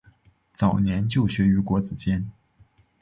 [0.51, 2.31] 早年就学于国子监。